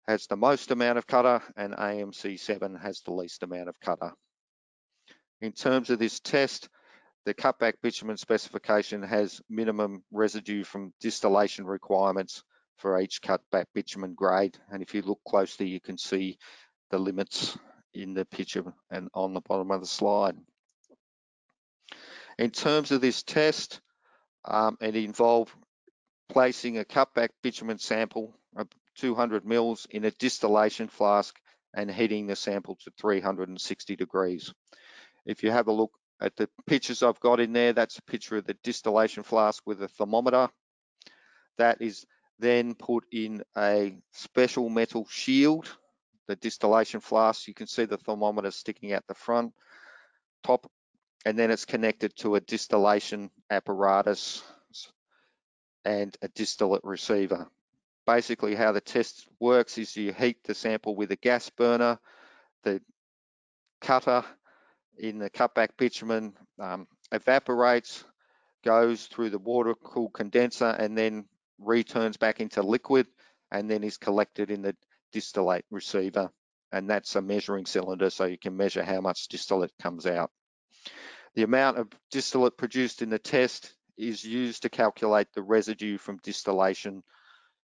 [0.08, 4.12] has the most amount of cutter and AMC7 has the least amount of cutter.
[5.40, 6.68] In terms of this test,
[7.24, 12.44] the cutback bitumen specification has minimum residue from distillation requirements
[12.78, 14.56] for each cutback bitumen grade.
[14.70, 16.38] And if you look closely, you can see
[16.90, 17.58] the limits
[17.94, 20.36] in the picture and on the bottom of the slide.
[22.38, 23.80] In terms of this test,
[24.44, 25.52] um, it involved
[26.28, 28.34] placing a cutback bitumen sample
[28.96, 31.38] 200 mils in a distillation flask
[31.74, 34.52] and heating the sample to 360 degrees.
[35.24, 38.36] If you have a look at the pictures I've got in there, that's a picture
[38.36, 40.48] of the distillation flask with a thermometer.
[41.58, 42.06] That is
[42.38, 45.68] then put in a special metal shield,
[46.28, 47.46] the distillation flask.
[47.48, 49.52] You can see the thermometer sticking out the front,
[50.42, 50.70] top,
[51.24, 54.42] and then it's connected to a distillation apparatus
[55.84, 57.48] and a distillate receiver
[58.06, 61.98] basically how the test works is you heat the sample with a gas burner,
[62.62, 62.80] the
[63.80, 64.24] cutter
[64.98, 68.04] in the cutback bitumen um, evaporates,
[68.64, 71.24] goes through the water cooled condenser and then
[71.58, 73.06] returns back into liquid
[73.50, 74.74] and then is collected in the
[75.12, 76.30] distillate receiver.
[76.72, 80.30] And that's a measuring cylinder so you can measure how much distillate comes out.
[81.34, 86.18] The amount of distillate produced in the test is used to calculate the residue from
[86.22, 87.02] distillation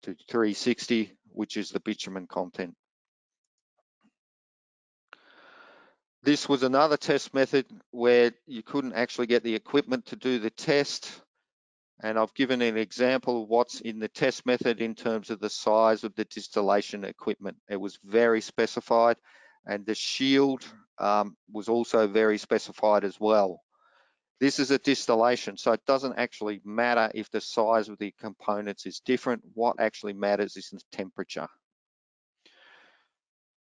[0.03, 2.75] to 360, which is the bitumen content.
[6.23, 10.49] This was another test method where you couldn't actually get the equipment to do the
[10.49, 11.21] test.
[12.01, 15.49] And I've given an example of what's in the test method in terms of the
[15.49, 17.57] size of the distillation equipment.
[17.69, 19.17] It was very specified
[19.65, 20.65] and the shield
[20.99, 23.62] um, was also very specified as well.
[24.43, 28.85] This is a distillation, so it doesn't actually matter if the size of the components
[28.85, 29.41] is different.
[29.53, 31.47] What actually matters is the temperature.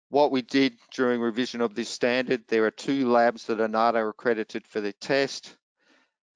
[0.09, 4.03] What we did during revision of this standard, there are two labs that are NATA
[4.03, 5.55] accredited for the test,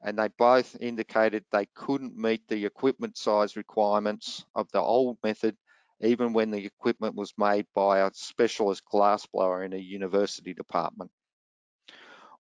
[0.04, 5.58] and they both indicated they couldn't meet the equipment size requirements of the old method,
[6.02, 11.10] even when the equipment was made by a specialist glassblower in a university department.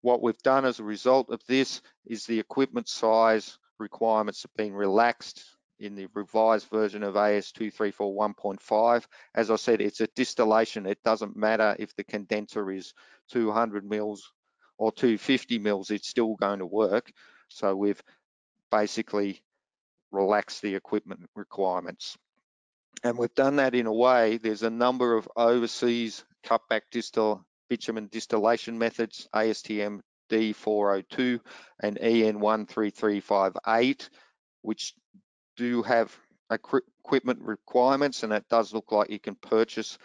[0.07, 4.73] What we've done as a result of this is the equipment size requirements have been
[4.73, 5.43] relaxed
[5.81, 9.05] in the revised version of AS234 1.5.
[9.35, 10.85] As I said, it's a distillation.
[10.85, 12.93] It doesn't matter if the condenser is
[13.31, 14.31] 200 mils
[14.77, 17.11] or 250 mils, it's still going to work.
[17.49, 18.01] So we've
[18.71, 19.41] basically
[20.13, 22.17] relaxed the equipment requirements.
[23.03, 28.07] And we've done that in a way, there's a number of overseas cutback distil bitumen
[28.11, 31.39] distillation methods, ASTM D402
[31.81, 34.09] and EN 13358,
[34.61, 34.93] which
[35.55, 36.15] do have
[36.51, 39.97] equipment requirements and it does look like you can purchase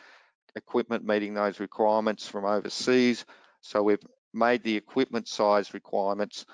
[0.57, 3.25] equipment meeting those requirements from overseas.
[3.61, 4.05] So we've
[4.35, 6.47] made the equipment size requirements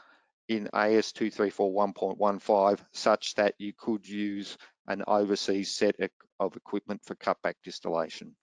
[0.49, 4.57] in AS 234 1.15 such that you could use
[4.87, 5.97] an overseas set
[6.41, 8.35] of equipment for cutback distillation.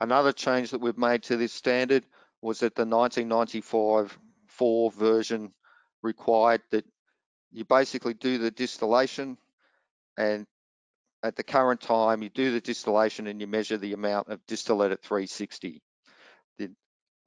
[0.00, 2.04] Another change that we've made to this standard
[2.42, 4.18] was that the 1995
[4.48, 5.52] 4 version
[6.02, 6.84] required that
[7.50, 9.36] you basically do the distillation
[10.16, 10.46] and
[11.22, 14.92] at the current time you do the distillation and you measure the amount of distillate
[14.92, 15.80] at 360.
[16.58, 16.70] The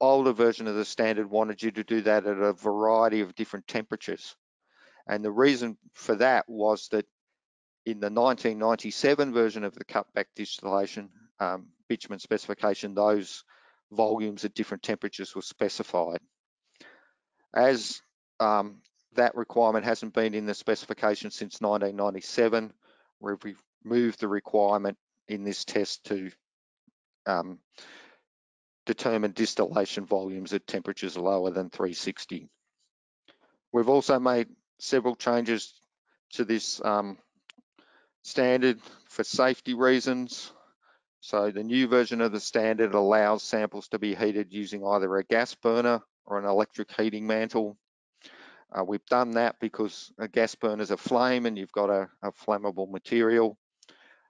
[0.00, 3.66] older version of the standard wanted you to do that at a variety of different
[3.66, 4.36] temperatures.
[5.08, 7.06] And the reason for that was that
[7.84, 11.10] in the 1997 version of the cutback distillation
[11.40, 13.44] um, bitumen specification, those
[13.90, 16.20] volumes at different temperatures were specified.
[17.54, 18.02] As
[18.40, 18.82] um,
[19.14, 22.72] that requirement hasn't been in the specification since 1997.
[23.20, 24.96] We've removed the requirement
[25.28, 26.30] in this test to
[27.26, 27.58] um,
[28.86, 32.48] determine distillation volumes at temperatures lower than 360.
[33.72, 35.74] We've also made several changes
[36.34, 37.18] to this um,
[38.22, 40.52] standard for safety reasons.
[41.20, 45.24] So the new version of the standard allows samples to be heated using either a
[45.24, 47.76] gas burner or an electric heating mantle.
[48.72, 52.08] Uh, we've done that because a gas burner is a flame and you've got a,
[52.22, 53.56] a flammable material.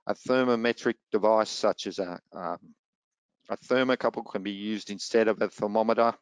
[0.07, 2.59] A thermometric device such as a, um,
[3.51, 6.15] a thermocouple can be used instead of a thermometer.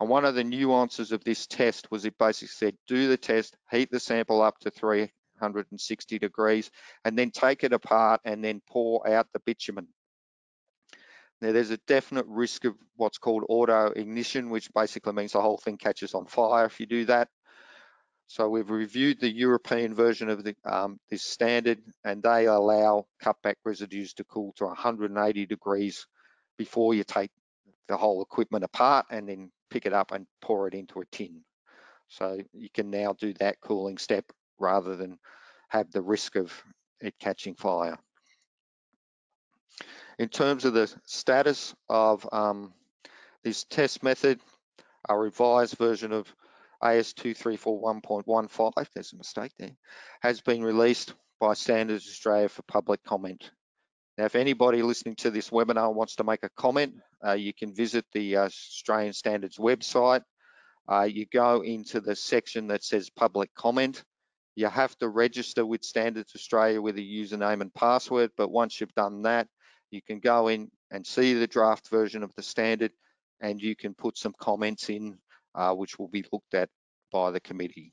[0.00, 3.56] And one of the nuances of this test was it basically said, do the test,
[3.70, 4.70] heat the sample up to
[5.52, 6.70] 360 degrees,
[7.04, 9.88] and then take it apart and then pour out the bitumen.
[11.40, 15.58] Now there's a definite risk of what's called auto ignition, which basically means the whole
[15.58, 17.28] thing catches on fire if you do that.
[18.26, 23.56] So we've reviewed the European version of the, um, this standard and they allow cutback
[23.64, 26.06] residues to cool to 180 degrees
[26.56, 27.30] before you take
[27.88, 31.42] the whole equipment apart and then pick it up and pour it into a tin.
[32.08, 34.24] So you can now do that cooling step
[34.58, 35.18] rather than
[35.68, 36.52] have the risk of
[37.00, 37.98] it catching fire.
[40.18, 42.72] In terms of the status of um,
[43.42, 44.40] this test method,
[45.08, 46.32] a revised version of
[46.82, 49.76] AS2341.15, there's a mistake there,
[50.22, 53.50] has been released by Standards Australia for public comment.
[54.16, 56.94] Now, if anybody listening to this webinar wants to make a comment,
[57.26, 60.22] uh, you can visit the uh, Australian Standards website.
[60.88, 64.04] Uh, you go into the section that says public comment.
[64.56, 68.94] You have to register with Standards Australia with a username and password, but once you've
[68.94, 69.48] done that,
[69.90, 72.92] you can go in and see the draft version of the standard
[73.40, 75.18] and you can put some comments in
[75.54, 76.68] uh, which will be looked at
[77.12, 77.92] by the committee.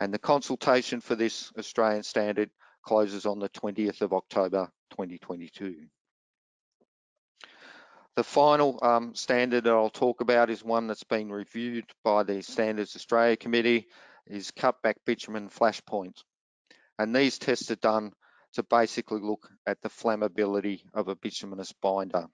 [0.00, 2.50] And the consultation for this Australian standard
[2.84, 5.86] closes on the 20th of October 2022.
[8.16, 12.42] The final um, standard that I'll talk about is one that's been reviewed by the
[12.42, 13.88] Standards Australia Committee,
[14.26, 16.22] is cutback bitumen flashpoint.
[16.98, 18.12] And these tests are done
[18.54, 22.26] to basically look at the flammability of a bituminous binder.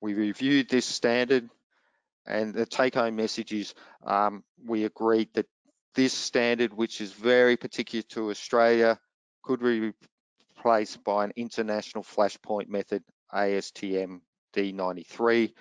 [0.00, 1.50] We reviewed this standard
[2.26, 3.74] and the take home message is
[4.04, 5.46] um, we agreed that
[5.94, 8.98] this standard, which is very particular to Australia,
[9.42, 9.92] could be
[10.56, 14.20] replaced by an international flashpoint method ASTM
[14.54, 15.52] D93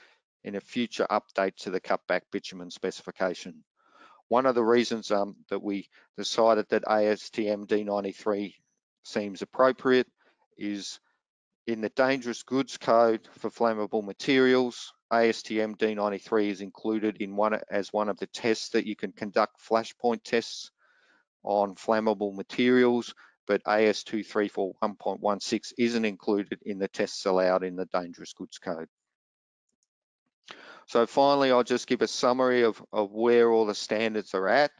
[0.43, 3.63] in a future update to the cutback bitumen specification.
[4.29, 8.53] One of the reasons um, that we decided that ASTM D93
[9.03, 10.07] seems appropriate
[10.57, 10.99] is
[11.67, 17.91] in the dangerous goods code for flammable materials, ASTM D93 is included in one as
[17.91, 20.69] one of the tests that you can conduct flashpoint tests
[21.43, 23.15] on flammable materials,
[23.47, 28.87] but AS2341.16 isn't included in the tests allowed in the dangerous goods code.
[30.89, 34.71] So finally, I'll just give a summary of, of where all the standards are at.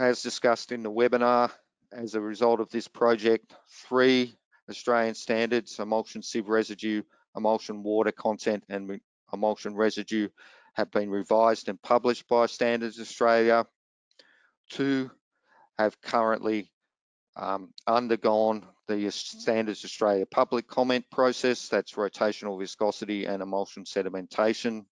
[0.00, 1.52] As discussed in the webinar,
[1.92, 4.36] as a result of this project, three
[4.68, 7.00] Australian standards, emulsion sieve residue,
[7.36, 9.00] emulsion water content and
[9.32, 10.28] emulsion residue
[10.72, 13.64] have been revised and published by Standards Australia.
[14.68, 15.12] Two
[15.78, 16.72] have currently
[17.36, 24.84] um, undergone the Standards Australia public comment process, that's rotational viscosity and emulsion sedimentation.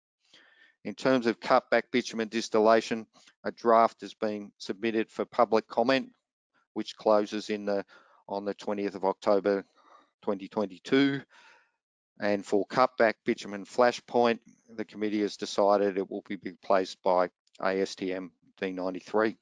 [0.84, 3.06] In terms of cutback bitumen distillation,
[3.44, 6.10] a draft has been submitted for public comment,
[6.74, 7.84] which closes in the
[8.28, 9.62] on the 20th of October
[10.22, 11.22] 2022.
[12.20, 14.38] And for cutback bitumen flashpoint,
[14.74, 17.30] the committee has decided it will be replaced by
[17.60, 18.30] ASTM
[18.60, 19.36] D93.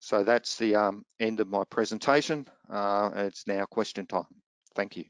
[0.00, 2.46] So that's the um, end of my presentation.
[2.70, 4.24] Uh, it's now question time.
[4.74, 5.04] Thank you.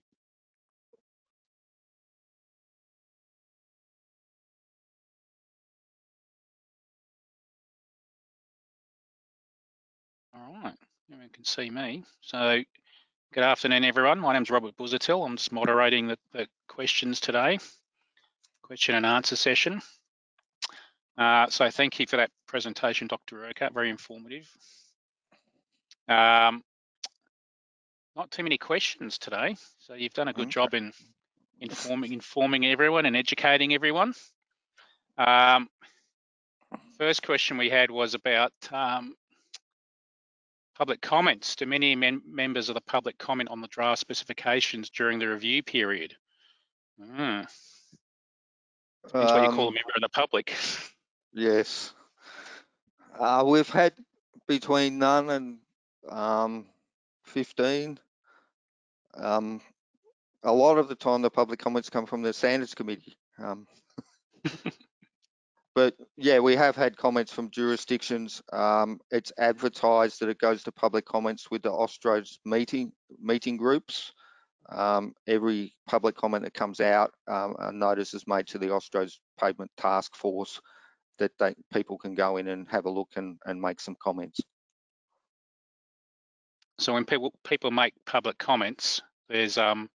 [10.34, 10.74] All right,
[11.08, 12.02] everyone can see me.
[12.20, 12.60] So
[13.32, 14.18] good afternoon, everyone.
[14.18, 15.24] My name is Robert Busuttil.
[15.24, 17.58] I'm just moderating the, the, questions today,
[18.62, 19.82] question and answer session.
[21.18, 23.44] Uh, so thank you for that presentation, Dr.
[23.44, 24.48] Urquhart, very informative.
[26.08, 26.62] Um,
[28.16, 30.92] not too many questions today, so you've done a good job in
[31.60, 34.14] informing informing everyone and educating everyone.
[35.18, 35.68] Um,
[36.98, 39.14] first question we had was about um,
[40.76, 41.56] public comments.
[41.56, 46.14] Do many members of the public comment on the draft specifications during the review period?
[47.00, 47.40] Mm.
[47.40, 47.46] Um,
[49.12, 50.54] what you call a um, member of the public.
[51.32, 51.92] Yes.
[53.18, 53.92] Uh, we've had
[54.48, 55.58] between none and
[56.08, 56.66] um,
[57.24, 57.98] 15.
[59.14, 59.60] Um,
[60.42, 63.16] a lot of the time, the public comments come from the standards committee.
[63.38, 63.66] Um,
[65.74, 68.42] but yeah, we have had comments from jurisdictions.
[68.52, 74.12] Um, it's advertised that it goes to public comments with the Austroads meeting meeting groups.
[74.68, 79.18] Um, every public comment that comes out, um, a notice is made to the Austroads
[79.38, 80.60] pavement task force
[81.20, 84.40] that they, people can go in and have a look and, and make some comments.
[86.78, 89.88] So when people people make public comments, there's um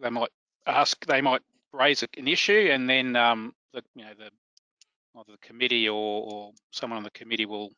[0.00, 0.30] they might
[0.66, 4.30] ask they might raise an issue and then um the you know the
[5.18, 5.94] either the committee or,
[6.32, 7.70] or someone on the committee will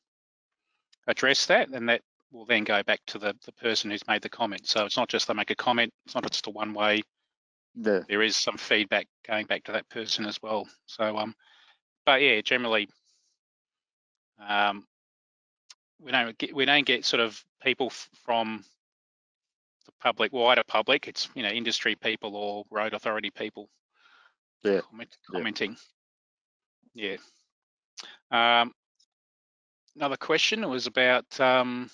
[1.07, 2.01] address that and that
[2.31, 4.67] will then go back to the, the person who's made the comment.
[4.67, 7.03] So it's not just they make a comment, it's not just a one way.
[7.75, 8.01] Yeah.
[8.09, 10.69] There is some feedback going back to that person as well.
[10.87, 11.35] So um
[12.07, 12.89] but yeah, generally
[14.47, 14.85] um
[16.01, 17.91] we don't get we don't get sort of people
[18.25, 18.65] from
[19.87, 21.09] the public, wider public.
[21.09, 23.69] It's you know industry people or road authority people.
[24.63, 24.81] Yeah.
[24.91, 25.77] Comment, commenting.
[26.95, 27.17] Yeah.
[28.31, 28.61] yeah.
[28.63, 28.73] Um,
[29.97, 31.91] another question was about um,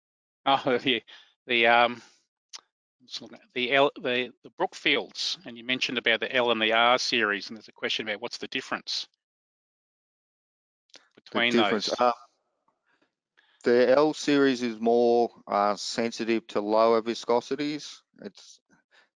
[0.46, 1.00] oh yeah
[1.46, 2.02] the um,
[3.54, 7.48] the L the the Brookfields, and you mentioned about the L and the R series,
[7.48, 9.08] and there's a question about what's the difference
[11.28, 11.86] between the difference.
[11.86, 12.00] those.
[12.00, 12.12] Uh,
[13.64, 18.00] the L series is more uh, sensitive to lower viscosities.
[18.22, 18.60] It's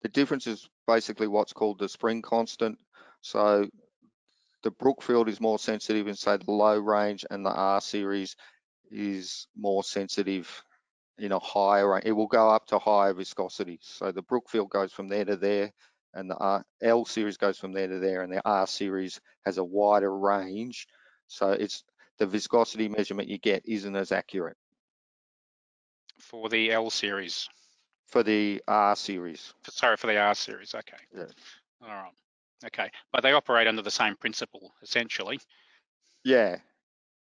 [0.02, 2.78] the difference is basically what's called the spring constant.
[3.20, 3.68] So
[4.62, 8.36] the Brookfield is more sensitive in say the low range and the R series
[8.90, 10.62] is more sensitive
[11.18, 12.04] in a higher range.
[12.06, 13.82] It will go up to higher viscosities.
[13.82, 15.72] So the Brookfield goes from there to there
[16.14, 19.59] and the R, L series goes from there to there and the R series has
[19.59, 20.86] a wider range.
[21.26, 21.84] So it's
[22.18, 24.56] the viscosity measurement you get isn't as accurate.
[26.18, 27.48] For the L series?
[28.06, 29.52] For the R series.
[29.68, 30.96] Sorry, for the R series, okay.
[31.14, 31.24] Yeah.
[31.82, 32.12] All right,
[32.66, 32.90] okay.
[33.12, 35.38] But they operate under the same principle, essentially.
[36.24, 36.56] Yeah.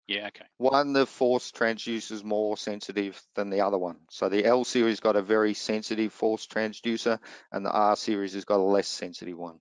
[0.07, 0.45] Yeah, okay.
[0.57, 3.97] One, the force transducer is more sensitive than the other one.
[4.09, 7.19] So the L series got a very sensitive force transducer
[7.51, 9.59] and the R series has got a less sensitive one.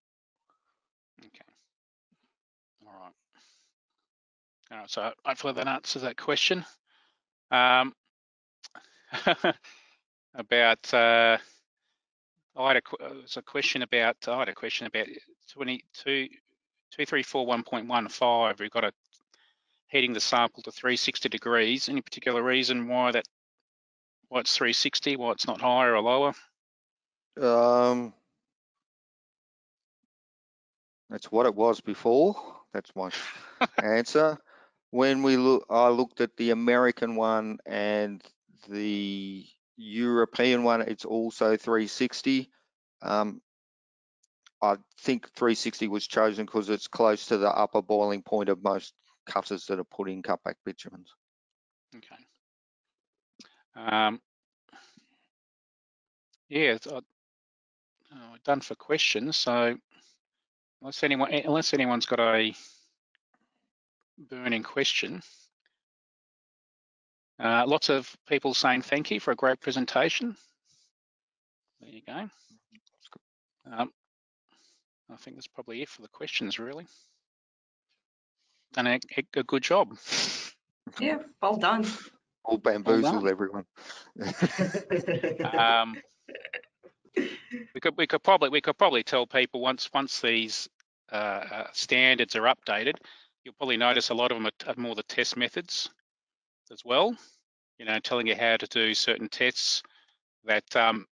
[4.70, 6.64] Uh, so hopefully that answers that question.
[7.50, 7.92] Um,
[10.34, 11.38] about uh,
[12.56, 15.06] I had a, a question about I had a question about
[15.52, 16.28] 22
[16.98, 18.58] 2341.15.
[18.58, 18.92] We've got a
[19.88, 21.88] heating the sample to 360 degrees.
[21.88, 23.24] Any particular reason why that
[24.28, 26.32] why it's 360, why it's not higher or lower?
[27.40, 28.12] Um,
[31.08, 32.36] that's what it was before.
[32.72, 33.10] That's my
[33.82, 34.38] answer.
[34.90, 38.22] When we look, I looked at the American one and
[38.68, 40.82] the European one.
[40.82, 42.50] It's also 360.
[43.02, 43.40] Um,
[44.62, 48.92] I think 360 was chosen because it's close to the upper boiling point of most
[49.26, 51.08] cutters that are put in cutback bitumens.
[51.96, 52.24] Okay.
[53.76, 54.20] Um,
[56.48, 57.00] yeah, uh,
[58.12, 59.36] uh, done for questions.
[59.36, 59.76] So
[60.82, 62.54] unless anyone, unless anyone's got a
[64.28, 65.22] burning question,
[67.38, 70.36] uh, lots of people saying thank you for a great presentation.
[71.80, 72.28] There you go.
[73.72, 73.90] Um,
[75.10, 76.86] I think that's probably it for the questions, really.
[78.72, 79.96] Done a, a good job.
[81.00, 81.86] Yeah, well done.
[82.44, 83.64] All bamboozled everyone.
[85.52, 85.96] um,
[87.16, 90.68] we could we could probably we could probably tell people once once these
[91.12, 92.94] uh, uh, standards are updated,
[93.44, 95.90] you'll probably notice a lot of them are, more the test methods
[96.70, 97.16] as well.
[97.78, 99.82] You know, telling you how to do certain tests.
[100.44, 101.06] That um,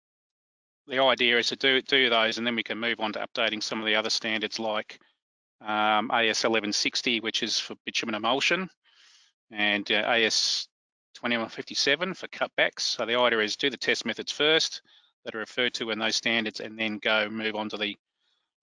[0.87, 3.63] the idea is to do do those, and then we can move on to updating
[3.63, 4.99] some of the other standards like
[5.61, 8.69] um, AS 1160, which is for bitumen emulsion,
[9.51, 10.69] and uh, AS
[11.15, 12.81] 2157 for cutbacks.
[12.81, 14.83] So the idea is do the test methods first
[15.25, 17.97] that are referred to in those standards, and then go move on to the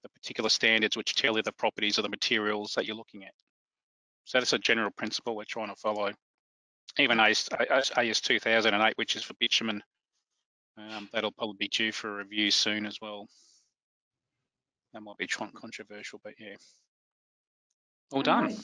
[0.03, 3.33] the particular standards which tell you the properties of the materials that you're looking at.
[4.31, 6.09] So that's a general principle we're trying to follow.
[6.97, 7.49] Even AS,
[7.97, 9.83] AS 2008, which is for bitumen,
[10.77, 13.27] um, that'll probably be due for review soon as well.
[14.93, 16.55] That might be controversial, but yeah.
[18.13, 18.45] All, All done.
[18.45, 18.59] Right.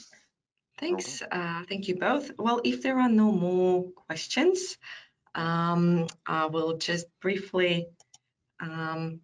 [0.78, 1.22] Thanks.
[1.30, 2.30] Uh, thank you both.
[2.38, 4.78] Well, if there are no more questions,
[5.34, 7.88] um, I will just briefly
[8.58, 9.20] um,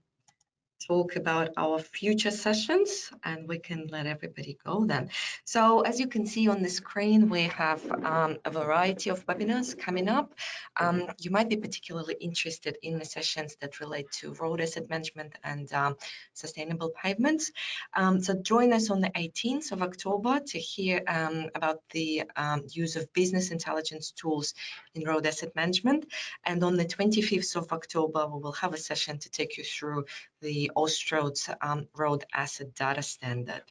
[0.86, 5.10] talk about our future sessions and we can let everybody go then.
[5.44, 9.78] So as you can see on the screen, we have um, a variety of webinars
[9.78, 10.34] coming up.
[10.76, 15.34] Um, you might be particularly interested in the sessions that relate to road asset management
[15.42, 15.96] and um,
[16.34, 17.52] sustainable pavements.
[17.94, 22.62] Um, so join us on the 18th of October to hear um, about the um,
[22.70, 24.54] use of business intelligence tools
[24.94, 26.06] in road asset management.
[26.44, 30.04] And on the 25th of October, we will have a session to take you through
[30.40, 33.62] the Austroads um, Road Asset Data Standard.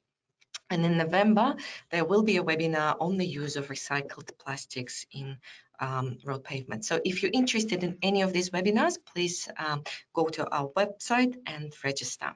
[0.69, 1.55] And in November,
[1.91, 5.38] there will be a webinar on the use of recycled plastics in
[5.80, 6.86] um, road pavement.
[6.86, 11.36] So if you're interested in any of these webinars, please um, go to our website
[11.45, 12.36] and register.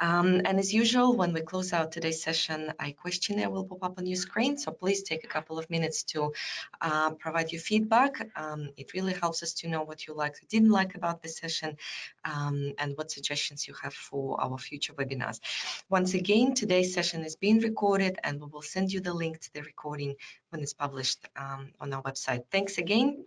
[0.00, 3.98] Um, and as usual, when we close out today's session, a questionnaire will pop up
[3.98, 4.56] on your screen.
[4.56, 6.32] So please take a couple of minutes to
[6.80, 8.30] uh, provide your feedback.
[8.36, 11.28] Um, it really helps us to know what you liked or didn't like about the
[11.28, 11.76] session
[12.24, 15.40] um, and what suggestions you have for our future webinars.
[15.88, 19.52] Once again, today's session is being recorded and we will send you the link to
[19.52, 20.14] the recording
[20.50, 22.42] when it's published um, on our website.
[22.50, 23.24] Thanks again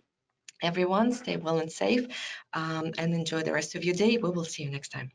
[0.62, 2.06] everyone stay well and safe
[2.52, 5.10] um, and enjoy the rest of your day we will see you next time